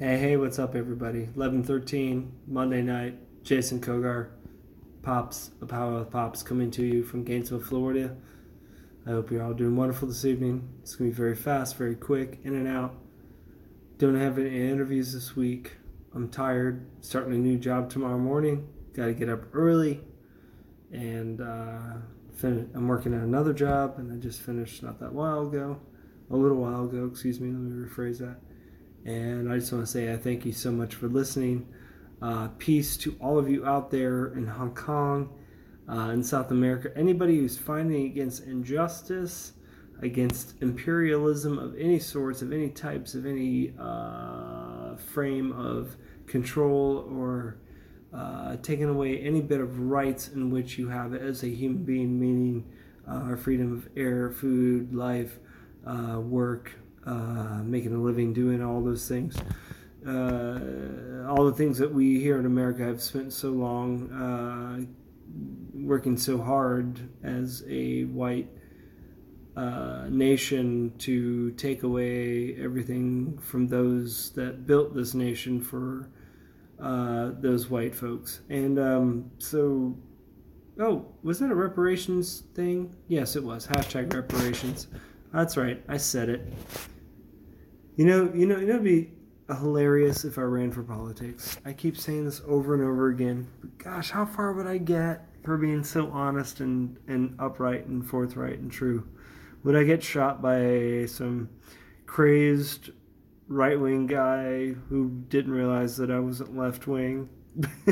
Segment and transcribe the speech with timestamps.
[0.00, 1.24] Hey, hey, what's up, everybody?
[1.24, 3.18] 1113, Monday night.
[3.42, 4.30] Jason Kogar,
[5.02, 8.16] Pops, a Pow-wow with Pops, coming to you from Gainesville, Florida.
[9.06, 10.66] I hope you're all doing wonderful this evening.
[10.80, 12.94] It's going to be very fast, very quick, in and out.
[13.98, 15.72] Don't have any interviews this week.
[16.14, 16.86] I'm tired.
[17.02, 18.66] Starting a new job tomorrow morning.
[18.94, 20.00] Got to get up early.
[20.90, 21.98] And uh,
[22.36, 25.78] fin- I'm working at another job, and I just finished not that while ago.
[26.30, 28.38] A little while ago, excuse me, let me rephrase that.
[29.04, 31.66] And I just want to say I thank you so much for listening.
[32.20, 35.30] Uh, peace to all of you out there in Hong Kong,
[35.88, 36.90] uh, in South America.
[36.96, 39.54] Anybody who's fighting against injustice,
[40.02, 45.96] against imperialism of any sorts, of any types, of any uh, frame of
[46.26, 47.58] control or
[48.12, 52.18] uh, taking away any bit of rights in which you have as a human being,
[52.18, 52.64] meaning
[53.08, 55.38] uh, our freedom of air, food, life,
[55.86, 56.72] uh, work,
[57.06, 59.36] uh, making a living, doing all those things.
[60.06, 64.80] Uh, all the things that we here in America have spent so long uh,
[65.74, 68.48] working so hard as a white
[69.56, 76.08] uh, nation to take away everything from those that built this nation for
[76.80, 78.40] uh, those white folks.
[78.48, 79.98] And um, so,
[80.78, 82.94] oh, was that a reparations thing?
[83.08, 83.66] Yes, it was.
[83.66, 84.86] Hashtag reparations.
[85.32, 85.82] That's right.
[85.88, 86.52] I said it.
[87.96, 89.12] You know, you know, you know, it'd be
[89.48, 91.58] hilarious if I ran for politics.
[91.64, 93.48] I keep saying this over and over again.
[93.60, 98.06] But gosh, how far would I get for being so honest and, and upright and
[98.06, 99.06] forthright and true?
[99.64, 101.50] Would I get shot by some
[102.06, 102.90] crazed
[103.48, 107.28] right wing guy who didn't realize that I wasn't left wing?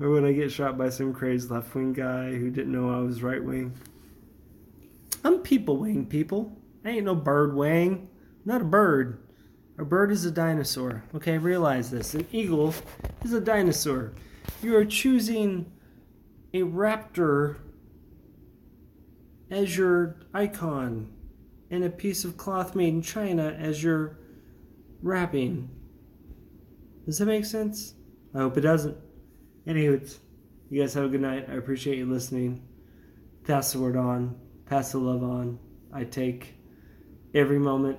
[0.00, 3.00] or would I get shot by some crazed left wing guy who didn't know I
[3.00, 3.74] was right wing?
[5.24, 6.56] I'm people wing, people.
[6.84, 8.08] I ain't no bird wing.
[8.44, 9.22] not a bird.
[9.78, 11.04] A bird is a dinosaur.
[11.14, 12.14] Okay, realize this.
[12.14, 12.74] An eagle
[13.24, 14.12] is a dinosaur.
[14.62, 15.70] You are choosing
[16.52, 17.56] a raptor
[19.50, 21.12] as your icon
[21.70, 24.18] and a piece of cloth made in China as your
[25.02, 25.68] wrapping.
[27.06, 27.94] Does that make sense?
[28.34, 28.96] I hope it doesn't.
[29.66, 30.18] Anyways,
[30.70, 31.46] you guys have a good night.
[31.48, 32.66] I appreciate you listening.
[33.44, 35.58] Pass the word on, pass the love on.
[35.92, 36.54] I take
[37.34, 37.98] every moment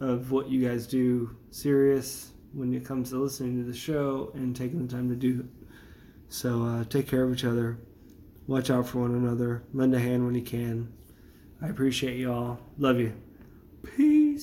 [0.00, 4.54] of what you guys do serious when it comes to listening to the show and
[4.54, 5.46] taking the time to do it.
[6.28, 7.78] So uh, take care of each other.
[8.46, 9.62] Watch out for one another.
[9.72, 10.92] Lend a hand when you can.
[11.62, 12.58] I appreciate y'all.
[12.76, 13.14] Love you.
[13.96, 14.32] Peace.